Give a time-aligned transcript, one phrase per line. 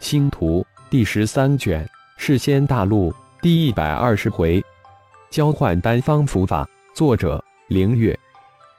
[0.00, 1.86] 星图第十三卷，
[2.16, 4.64] 世仙大陆第一百二十回，
[5.28, 6.66] 交换单方符法。
[6.94, 8.16] 作者：凌月。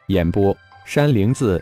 [0.07, 0.55] 演播：
[0.85, 1.61] 山灵子。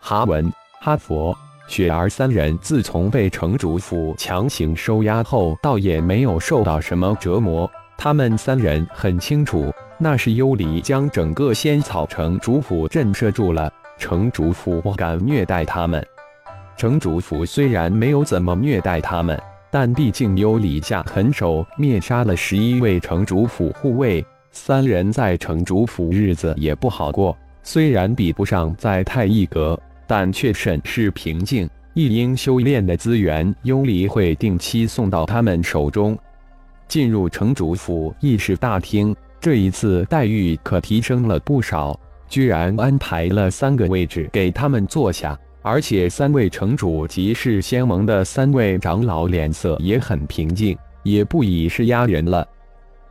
[0.00, 1.36] 哈文、哈佛、
[1.68, 7.70] 雪儿三人自从被城主府强行收押后，倒也没有受到什么折磨。
[7.98, 16.04] 他们三人很清楚，那是幽离将整个仙草城主府震慑住了，城主府不敢虐待他们。
[16.78, 19.36] 城主府虽然没有怎么虐待他们，
[19.68, 27.36] 但毕竟幽离下狠手灭杀了十一位城主府护卫，三人在城主府日子也不好过。
[27.64, 29.76] 虽然比不上在太一阁，
[30.06, 31.68] 但却甚是平静。
[31.94, 36.16] 一应修炼的资源，幽离会定期送到他们手中。
[36.86, 45.36] 进入城主府议事大厅，这一次待遇可提升了不少，居然安排了三个位置给他们坐下。
[45.70, 52.48] 而且三位城主及是仙盟的三位长老脸色也很平静，也不以是压人了。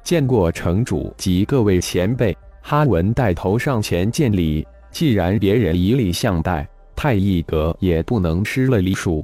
[0.01, 4.65] 见过城主及各位前辈，哈文带头上前见礼。
[4.89, 9.23] 既然别人以礼相待，太一阁也不能失了礼数。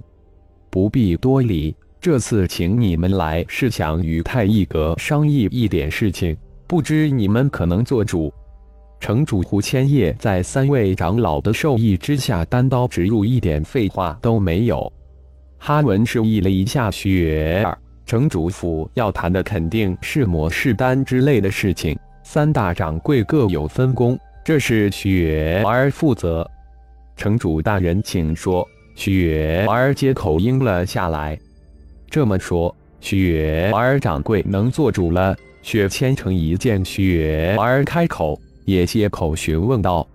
[0.69, 6.37] 不必多礼，这次请你们来是想与太一阁商议一点事情，
[6.67, 8.31] 不知你们可能做主。
[9.03, 14.89] 城主胡千叶在三位长老的授意之下，单刀直入，一点废话都没有。
[15.57, 26.49] 哈文示意了一下雪儿，城主府要谈的肯定是魔士丹之类的事情，三大掌柜各有分工，这是雪儿负责。
[27.17, 28.65] 城主大人，请说。
[28.95, 31.37] 雪儿接口应了下来。
[32.09, 35.35] 这么说，雪儿掌柜能做主了？
[35.61, 38.39] 雪千城一见雪儿开口。
[38.65, 40.07] 也接口询问道：“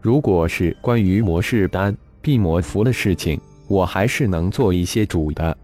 [0.00, 5.56] 如果是关于魔士丹、辟魔符的事情，我还是能做一些主的。”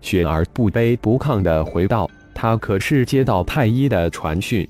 [0.00, 4.68] 雪儿不卑不亢地回道：“他可是接到太医的传讯，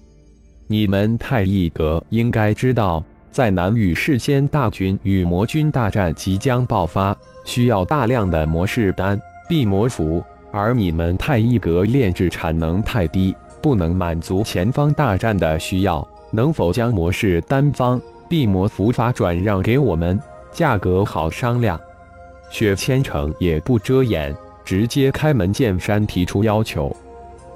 [0.67, 7.17] 你们太医阁应该知道，在南域世仙大军与魔军大战即将爆发，
[7.47, 20.19] 需要大量的魔士丹、辟魔符，而你们太医阁炼制产能太低，不能满足前方大战的需要。”能否将魔式单方闭魔符法转让给我们？
[20.51, 21.81] 价格好商量。
[22.51, 24.35] 雪千城也不遮掩，
[24.65, 26.95] 直接开门见山提出要求。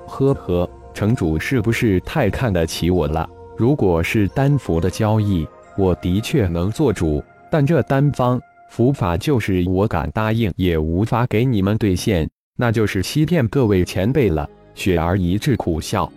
[0.07, 3.29] 呵呵，城主是不是太看得起我了？
[3.57, 14.49] 如果是单符的交易，我的确能做主，但这单方符法就是我敢答应也无法给你们兑现，那就是欺骗各位前辈了。
[14.75, 16.11] 雪儿一致苦笑。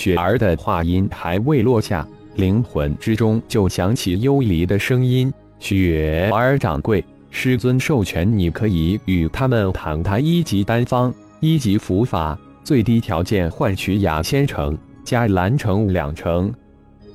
[0.00, 5.30] 雪儿的话音还未落下，灵魂之中就响起幽离的声音
[5.60, 14.74] ：“雪儿掌柜，师尊授权你可以与他们谈谈一级丹方、一级符法，最低条件换取雅仙城
[15.04, 16.50] 加蓝城两成。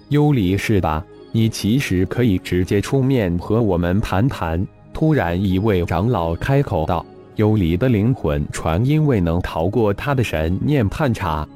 [0.09, 1.03] 幽离是吧？
[1.31, 4.63] 你其实可以直接出面和我们谈谈。”
[4.94, 7.03] 突然，一位长老开口道
[7.38, 11.47] ：“幽离的灵魂传因未能逃过他的神念判查。”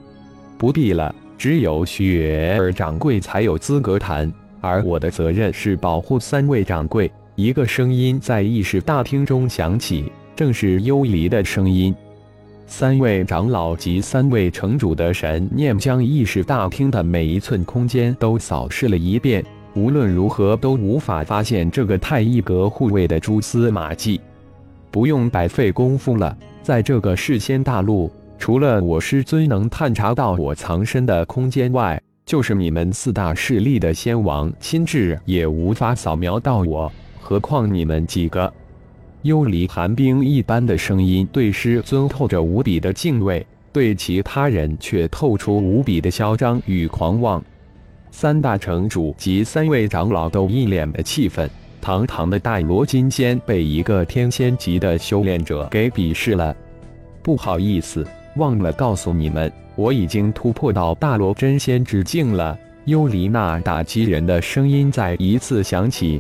[0.60, 7.10] 不必了，只有雪儿掌柜才有资格谈，而我的责任是保护三位掌柜。
[7.36, 11.96] 一个声音在议事大厅中响起，正是幽离的声音。
[12.68, 19.42] 三位长老及三位城主的神念将议事大厅的每一寸空间都扫视了一遍，
[19.76, 24.20] 无论如何都无法发现这个太一阁护卫的蛛丝马迹。
[24.92, 28.12] 不用白费功夫了，在这个世仙大陆。
[28.40, 38.52] 除了我师尊能探查到我藏身的空间外，就是你们四大势力的仙王亲至也无法扫描到我，何况你们几个？
[39.24, 47.44] 幽离寒冰一般的声音对师尊透着无比的敬畏，对其他人却透出无比的嚣张与狂妄。
[48.10, 51.48] 三大城主及三位长老都一脸的气愤，
[51.82, 56.56] 堂堂的大罗金仙被一个天仙级的修炼者给鄙视了，
[57.22, 58.08] 不好意思。
[58.40, 62.58] 忘了告诉你们，我已经突破到大罗真仙之境了。
[62.86, 66.20] 幽离那打击人的声音再一次响起，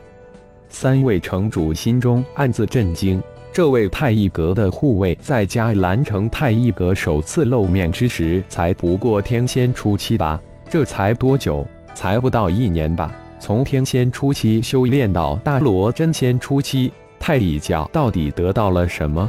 [0.68, 3.20] 三位城主心中暗自震惊。
[3.52, 10.40] 这位太一阁的护卫，在加兰城太一阁首次露面之时，才不过天仙初期吧？
[10.70, 11.66] 这才多久？
[11.96, 13.12] 才不到一年吧？
[13.40, 19.28] 从天仙初期修炼到大罗真仙初期，太乙教到底得到了什么？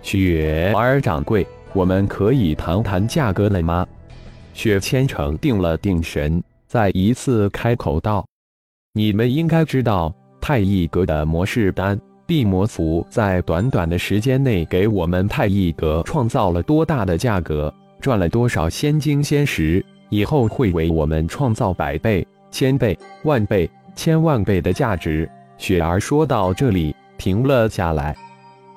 [0.00, 1.46] 雪儿掌柜。
[1.74, 3.86] 我们可以谈谈价格了吗？
[4.52, 8.26] 雪千城定了定神，再一次开口道
[8.92, 25.26] ：“你们应该知道，太一阁的模式丹、地魔符在短短的时间内给我们太一阁创造了多大的价格，赚了多少仙金仙石，以后会为我们创造百倍、千倍、万倍、千万倍的价值。
[25.56, 28.14] 雪儿说到这里，停了下来。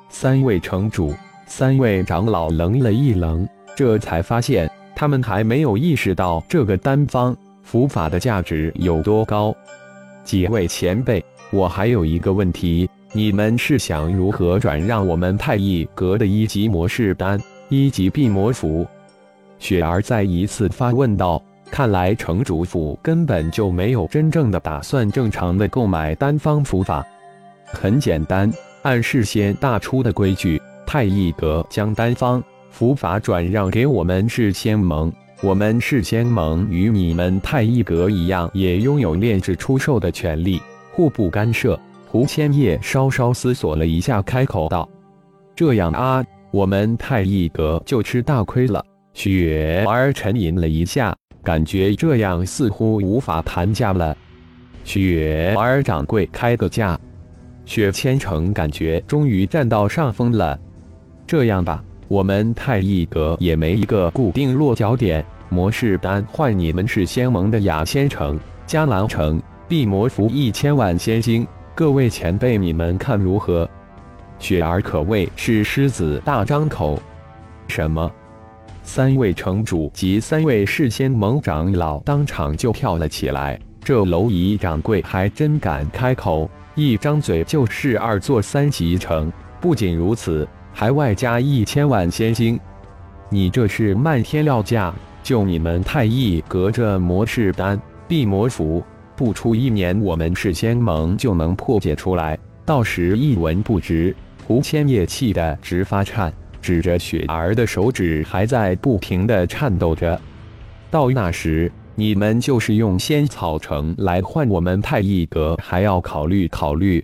[0.08, 1.14] 三位城主、
[1.48, 9.56] 三位长老愣了一愣，这才发现他们还没有意识到这个丹方符法的价值有多高。
[10.24, 12.90] 几位前辈，我还有一个问题。
[13.14, 17.40] 你们是想如何转让我们太一阁的一级魔士丹、
[17.70, 18.86] 一级辟魔符？
[19.58, 21.42] 雪儿再一次发问道。
[21.72, 27.06] 看来城主府根本就没有真正的打算正常的购买丹方符法。
[27.66, 28.52] 很简单，
[28.84, 30.62] 按事先大出的规矩，
[30.96, 35.12] 太一阁将丹方符法转让给我们是仙盟，
[35.44, 40.62] 我们是仙盟与你们太一阁一样，也拥有炼制出售的权利，
[40.94, 41.78] 互不干涉。
[42.08, 44.88] 胡千叶稍稍思索了一下，开口道
[45.54, 48.82] ：“这样啊，我们太一阁就吃大亏了。”
[49.14, 51.14] 雪儿沉吟了一下，
[51.44, 54.16] 感觉这样似乎无法谈价了。
[54.86, 56.98] 雪儿掌柜开个价。
[57.66, 60.58] 雪千城感觉终于占到上风了。
[61.28, 71.46] 这样吧，我们太一阁也没一个固定落脚点，模式单换你们是仙盟的雅仙城、迦兰城，地魔符一千万仙金。
[71.74, 73.68] 各位前辈，你们看如何？
[74.38, 77.02] 雪儿可谓是狮子大张口。
[77.68, 78.12] 什么？
[78.84, 83.60] 三位城主及三位世仙盟长老当场就跳了起来。
[83.84, 89.32] 这蝼蚁掌柜还真敢开口，一张嘴就是二座三级城。
[89.60, 92.60] 不仅如此，还外加一千万仙金。
[93.30, 94.94] 你这是漫天料价？
[95.24, 97.80] 就你们太一隔着魔士丹、
[98.10, 98.84] 地魔符。
[99.16, 104.14] 不出一年，我们是仙盟就能破解出来，到时一文不值。
[104.46, 106.32] 胡千叶气得直发颤，
[106.62, 110.20] 指着雪儿的手指还在不停的颤抖着。
[110.92, 117.02] 到那时，你们就是用仙草城来换我们太一阁，还要考虑考虑。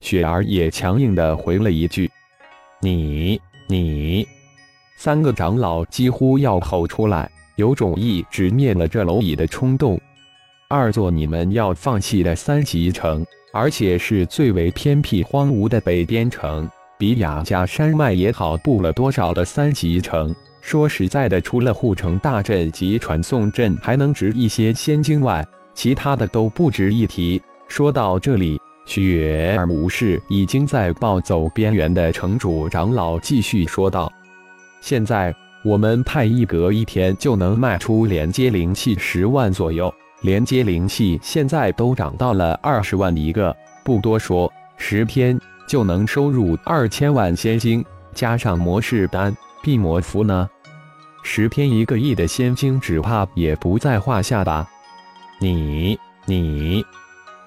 [0.00, 2.08] 雪儿也强硬的回了一句
[2.82, 4.26] ：“你你。”
[4.98, 9.98] 三个长老几乎要吼出来，有种一直灭了这蝼蚁的冲动。
[10.68, 16.68] 二座你们要放弃的三级城，而且是最为偏僻荒芜的北边城，
[16.98, 20.34] 比雅加山脉也好不了多少的三级城。
[20.60, 25.44] 说实在的，除了护城大阵及传送阵还能值一些仙金外，
[25.74, 27.42] 其他的都不值一提。
[27.66, 34.12] 说到这里，雪儿无视已经在暴走边缘的城主长老，继续说道
[34.80, 35.34] ：“现在
[35.64, 39.92] 我们太一阁一天就能卖出连接灵气十万左右。”
[40.22, 43.52] 连接灵气现在都涨到了二十万一个，
[43.82, 45.36] 不多说，十天
[45.66, 50.48] 就能收入二千万仙金，加上魔士丹、辟魔符呢，
[51.24, 54.64] 十天一个亿的仙金，只怕也不在话下吧？
[55.40, 56.84] 你你，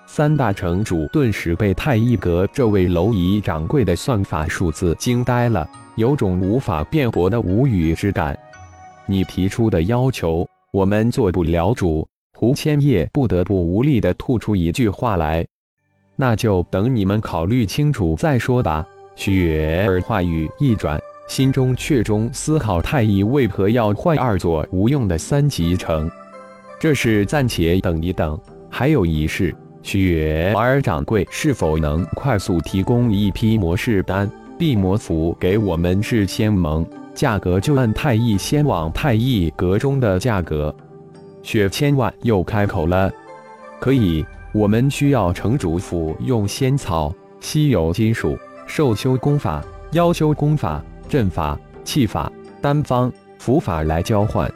[0.07, 8.37] 三大城主顿时被太一阁这位蝼蚁掌柜的算法数字惊呆了，有种无法辩驳的无语之感。
[9.07, 12.07] 你提出的要求，我们做不了主。
[12.37, 15.45] 胡千叶不得不无力地吐出一句话来
[16.15, 18.85] ：“那就等你们考虑清楚再说吧。”
[19.15, 26.09] 雪儿话语一转，心中却中思考：太乙为何要换二座无用的三级城？
[26.79, 28.37] 这是暂且等一等。
[28.69, 29.55] 还有一事，
[29.85, 34.27] 雪儿掌柜是否能快速提供一批魔士丹、
[34.57, 36.83] 地魔符给我们是仙盟？
[37.13, 40.75] 价格就按太乙仙网太乙阁中的价格。
[41.43, 43.11] 雪千万又开口了
[43.79, 54.51] ：“可以，我们需要城主府用仙草、稀有金属、兽修功法、妖修功法、阵法、气法、丹方、符法来交换。”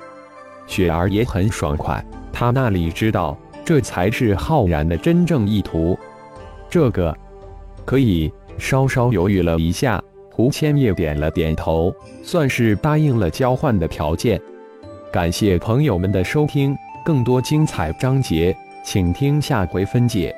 [0.65, 3.37] 雪儿也很爽快，他那里知道，
[3.69, 5.95] 这才是浩然的真正意图。
[6.71, 7.15] 这个
[7.85, 8.33] 可以。
[8.57, 14.41] 稍稍犹豫了一下，胡千叶点了点头，算是答应了交换的条件。
[15.13, 20.35] 感谢朋友们的收听，更多精彩章节，请听下回分解。